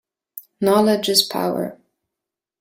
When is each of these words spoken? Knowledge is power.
Knowledge 0.59 1.09
is 1.09 1.21
power. 1.27 1.77